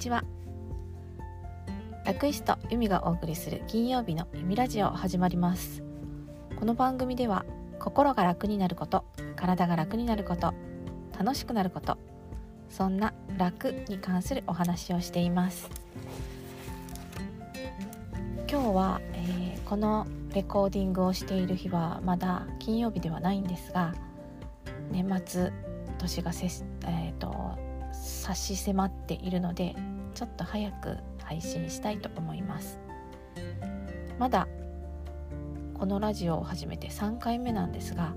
[0.00, 0.24] ちは。
[2.06, 5.82] ラクイスト由美がお送りする金曜日の由美ラジオ始まります。
[6.58, 7.44] この番組では
[7.78, 9.04] 心が楽になること
[9.36, 10.54] 体が楽になること
[11.18, 11.98] 楽しくなること
[12.68, 15.68] そんな楽に関するお話をしています。
[18.50, 23.94] 今日は、えー、このレコーディングをしている日はまだ金曜日ではないんですが
[24.90, 25.52] 年末
[25.98, 27.58] 年がせ、えーと、
[28.20, 29.74] 差し迫っているので
[30.14, 32.78] ちょっと早く配信したいと思います。
[34.18, 34.46] まだ
[35.78, 38.12] このラジオを始めて3回目なんですが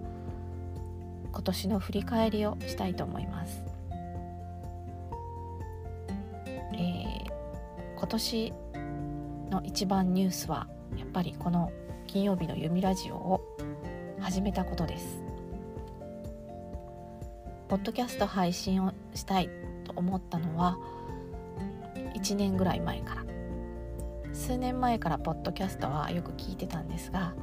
[1.32, 3.64] 今年の振り返りをしたいと思います、
[6.74, 8.54] えー、今年
[9.50, 10.68] の一番ニュースは
[10.98, 11.72] やっぱりこの
[12.08, 13.42] 金曜日の「弓ラジオ」を
[14.20, 15.24] 始めたことです。
[17.70, 19.50] ポッドキャスト配信をしたい
[19.96, 20.78] 思ったのは
[22.16, 23.34] 1年ぐらい前から。
[24.34, 27.36] 数年前からポッドキャストはよく聞いてたんですが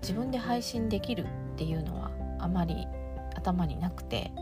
[0.00, 2.86] 自分で配信できるっていうのはあまり
[3.36, 4.32] 頭になくて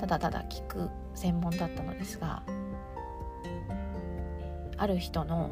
[0.00, 2.42] ただただ聞く専門だったのですが
[4.78, 5.50] ある人の、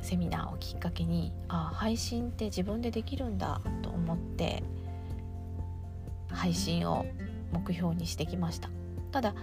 [0.00, 4.62] セミナーをきっかけにあ配信って自分でできるんだと思って
[6.28, 7.04] 配信を
[7.52, 8.70] 目標にしてきました。
[9.10, 9.34] ただ、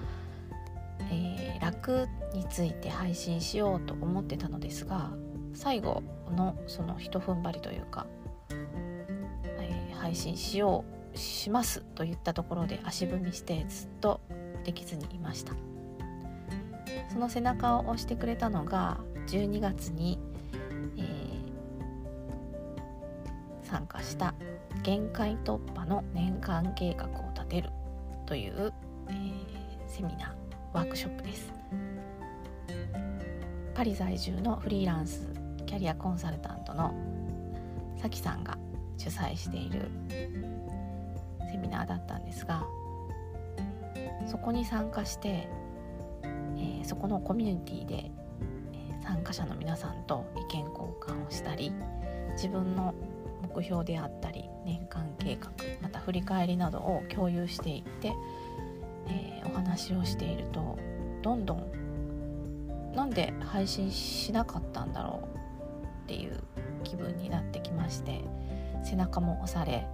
[1.11, 5.11] えー、楽について配信しようと思ってたのですが
[5.53, 6.03] 最後
[6.35, 8.07] のその一踏ん張りというか、
[8.49, 14.21] えー、配信しようしますと言ったところで足踏みしてずっと
[14.63, 15.53] できずにいました。
[17.11, 20.19] その背中を押してくれたのが12月に、
[20.97, 24.35] えー、参加した
[24.83, 27.69] 限界突破の年間計画を立てる
[28.29, 28.71] という、
[29.07, 29.35] えー、
[29.87, 31.51] セミナーワークショップです。
[33.73, 35.33] パリ在住のフリーランス
[35.65, 36.93] キャリアコンサルタントの
[37.97, 38.55] さきさんが
[38.97, 39.89] 主催している
[41.49, 42.67] セミナーだったんですが
[44.27, 45.47] そこに参加して、
[46.23, 48.11] えー、そこのコミュニティで、
[49.01, 51.71] 参加者の皆さんと意見交換をしたり
[52.33, 52.93] 自分の
[53.41, 55.51] 目標であったり年間計画
[55.81, 58.13] また振り返りなどを共有していって、
[59.07, 60.77] えー、お話をしていると
[61.21, 65.39] どんどんなんで配信しなかったんだろう
[66.03, 66.39] っていう
[66.83, 68.21] 気分になってきまして
[68.83, 69.85] 背中も押され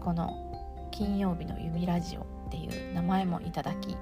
[0.00, 0.32] この
[0.90, 3.96] 「金曜日の弓ラジオ」っていう名前もいただき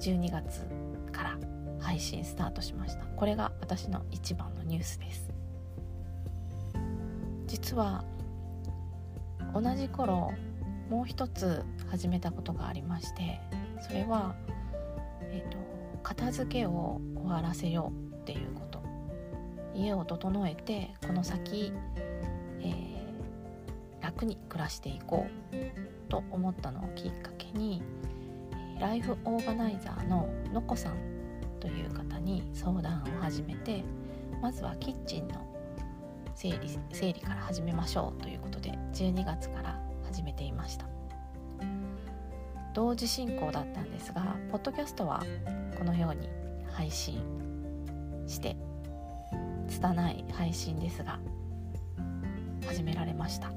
[0.00, 0.66] 12月
[1.12, 1.38] から
[1.80, 3.04] 配信スタートしました。
[3.16, 5.30] これが私の一番のニュースです。
[7.48, 8.04] 実は
[9.52, 10.32] 同じ頃
[10.88, 13.40] もう一つ始めたことがありまして
[13.80, 14.36] それは、
[15.22, 15.58] えーと、
[16.04, 18.68] 片付けを終わらせようっていうこと。
[19.78, 21.72] 家を整えてこの先、
[22.60, 27.82] えー、楽に暮らしていこうと思ったのをきっかけに
[28.80, 30.96] ライフオーガナイザーののこさん
[31.60, 33.84] という方に相談を始めて
[34.42, 35.57] まずはキッチンの
[36.38, 40.86] 整理整理から始めましょうということで12月から始めていました。
[42.74, 45.20] 同時進行だったんですがポッドキャストは
[45.76, 46.28] このように
[46.72, 47.20] 配信
[48.28, 48.56] して
[49.66, 51.18] 拙い配信ですが
[52.68, 53.50] 始められました。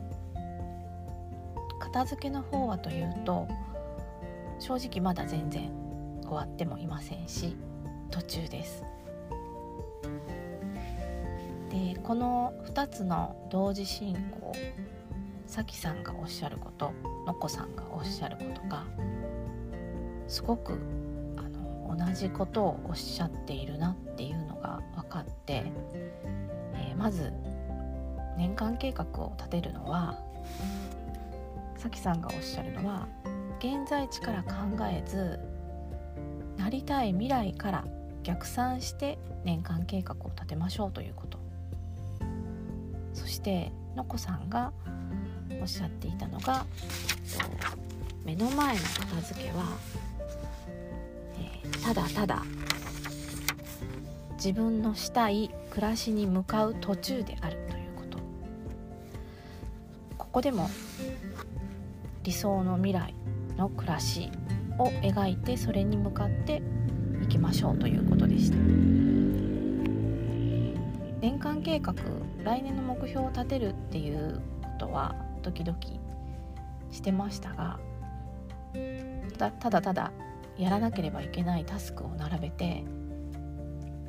[1.80, 3.48] 片付けの方はというと
[4.58, 5.72] 正直まだ全然
[6.24, 7.56] 終わってもいませんし
[8.10, 8.84] 途中です。
[11.72, 14.54] でこの2つの同時進行
[15.48, 16.92] さきさんがおっしゃること
[17.26, 18.86] のこさんがおっしゃることが
[20.28, 20.78] すごく
[21.38, 25.64] あの同じことをおっしゃっているなっていうのが分かって、
[26.74, 27.32] えー、まず
[28.38, 30.20] 年間計画を立てるのは
[31.78, 33.08] さきさんがおっしゃるのは
[33.60, 34.52] 現在地から考
[34.90, 35.40] えず
[36.58, 37.86] なりたい未来から
[38.24, 41.41] 逆算して年間計画を立てましょうということ。
[43.32, 44.74] してのこさんが
[45.62, 46.66] おっしゃっていたのが
[48.26, 49.66] 目の前の片付けは、
[51.38, 52.44] えー、ただただ
[54.36, 58.18] 自分のしたい暮らしに向かう途中であるということ
[60.18, 60.70] ここでも
[62.24, 63.16] 理想の未来
[63.58, 64.30] の暮らし
[64.78, 66.62] を描いてそれに向かって
[67.24, 69.51] いきましょうということでした。
[71.22, 71.94] 年間計画
[72.44, 75.78] 来年の目標を立てるっていうことは時々
[76.92, 77.80] してましたが
[79.38, 80.12] ただただ
[80.58, 82.84] やらなければいけないタスクを並べて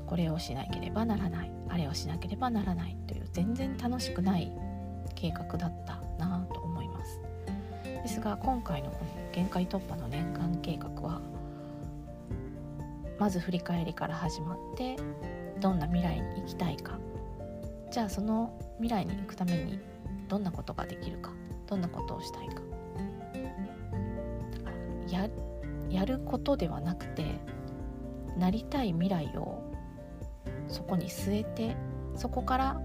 [0.07, 4.53] これをしなければならないあれをしなければならないという全然楽しくない
[5.15, 7.21] 計画だったなと思います。
[7.85, 11.21] ですが今回のこの限界突破の年間計画は
[13.19, 14.97] まず振り返りから始まって
[15.63, 16.99] どんな未来に行きたいか。
[17.91, 19.79] じゃあその未来に行くために
[20.29, 21.31] どんなことができるか。
[21.69, 22.63] どんなことをしたいか。
[25.09, 25.29] や
[25.89, 27.39] やることではなくて
[28.37, 29.63] なりたい未来を
[30.67, 31.77] そこに据えて
[32.17, 32.81] そこから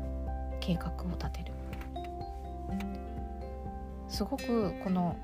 [0.60, 1.54] 計画を立てる。
[4.08, 5.18] すごくこの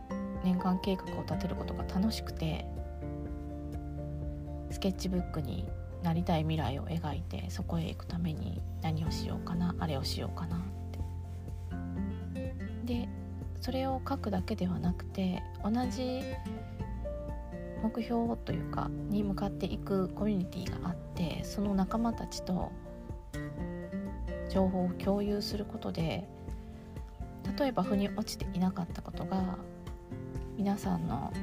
[0.43, 2.65] 年間計画を立てることが楽しくて
[4.71, 5.67] スケッチブックに
[6.03, 10.59] なりたい未来を描いてそこへ行くために何をしようかなあれをしようかなっ
[10.91, 12.53] て。
[12.85, 13.09] で
[13.61, 16.21] それを書くだけではなくて同じ
[17.81, 22.71] 目標というかに向かっていくコミュニティがあってその仲間たちと
[24.49, 26.27] 情報を共有することで
[27.57, 29.57] 例えば腑に落ちていなかったことが
[30.57, 31.33] 皆さんの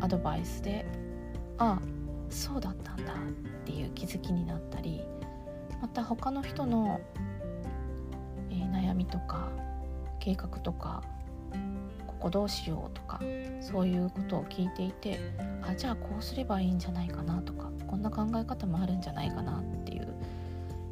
[0.00, 0.86] アドバイスで
[1.58, 1.78] あ
[2.34, 3.16] そうだったんだっ
[3.64, 5.02] ていう気づきになったり
[5.80, 7.00] また他の人の、
[8.50, 9.48] えー、悩みとか
[10.18, 11.02] 計画とか
[12.06, 13.20] ここどうしようとか
[13.60, 15.20] そういうことを聞いていて
[15.62, 20.14] あじゃあこうすればいいんじゃないかなとかこんな考え方もあるんじゃないかなっていう、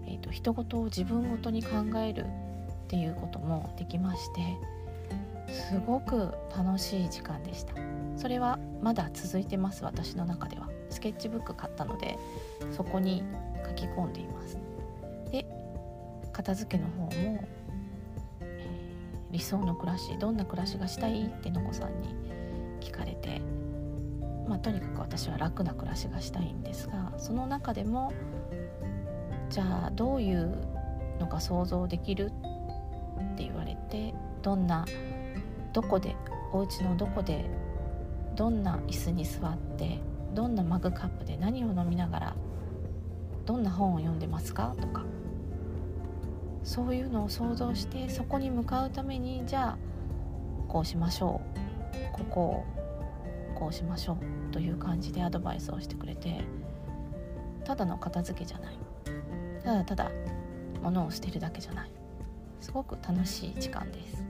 [0.06, 2.26] えーと、人事を自分ごとに考えるっ
[2.86, 4.40] ていうこともできまして
[5.52, 7.74] すごく楽しい時間でした。
[8.16, 10.68] それはまだ続いてます私の中では。
[10.92, 12.18] スケッチブック買ったので
[12.70, 13.22] そこに
[13.66, 14.58] 書き込んでいます。
[15.30, 15.46] で
[16.32, 17.62] 片付けの方もえ
[19.32, 22.14] 理想の暮らしどんな暮らしがしたいってのこさんに
[22.80, 23.40] 聞かれて、
[24.46, 28.12] まあ、とにかく私は楽な暮らしがしたいんですがその中でも
[29.48, 30.54] じゃあどういう
[31.18, 34.84] のが想像できるって言われてどんな
[35.72, 36.14] どこで
[36.52, 37.46] お家のどこで
[38.34, 39.98] どんな椅子に座って
[40.34, 42.36] どんなマグカップで何を飲みながら
[43.44, 44.74] どんな本を読んでますか？
[44.80, 45.02] とか。
[46.64, 49.78] そういうのを想像してそこに向かうためにじゃあ
[50.68, 52.12] こうしましょう。
[52.12, 52.64] ここを
[53.58, 54.52] こうしましょう。
[54.52, 56.44] という感じでアドバイスをしてくれて
[57.64, 58.78] ただの片付けじゃない。
[59.64, 60.10] ただただ
[60.82, 61.90] 物を捨てるだけじゃない。
[62.60, 64.24] すごく楽しい時間です。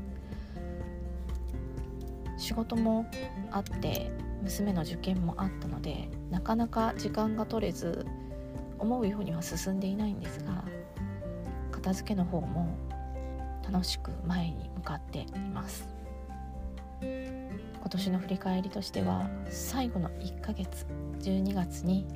[2.39, 3.07] 仕事も
[3.51, 4.11] あって
[4.43, 8.07] 娘の受験もあったのでなかなか時間が取れず
[8.79, 10.65] 思うようには進んでいないんですが
[11.71, 12.77] 片付けの方も
[13.71, 15.89] 楽しく前に向かっています。
[17.01, 20.87] 今年の振り返りとしては最後の1ヶ月
[21.21, 22.07] 12月に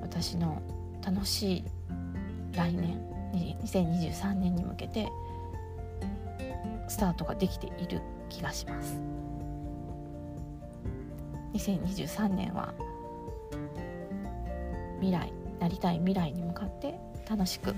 [0.00, 0.60] 私の
[1.04, 1.64] 楽しい
[2.52, 3.00] 来年
[3.62, 5.08] 2023年に向けて
[6.88, 8.96] スタートができている気がします。
[11.54, 12.72] 2023年は
[15.00, 16.98] 未来なりたい未来に向かって
[17.28, 17.76] 楽しく過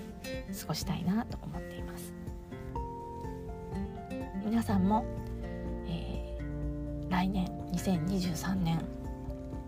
[0.68, 2.12] ごしたいなと思っています。
[4.44, 5.04] 皆さんも、
[5.86, 8.84] えー、来年2023年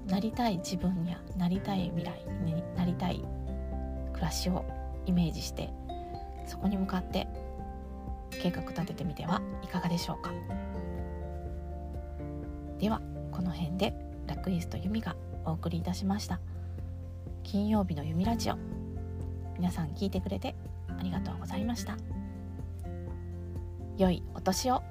[0.07, 2.13] なりたい自分やなりたい未来
[2.45, 3.23] になりたい
[4.13, 4.65] 暮らしを
[5.07, 5.71] イメージして
[6.47, 7.27] そこに向かって
[8.31, 10.33] 計画立ててみてはいかがでしょうか。
[12.79, 13.01] では
[13.35, 13.93] この辺で
[14.29, 16.39] ラクイスト由美がお送りいたしました。
[17.43, 18.57] 金曜日の由美ラジオ。
[19.59, 20.55] 皆さん聞いてくれて
[20.89, 21.97] ありがとうございました。
[23.99, 24.83] 良いお年を。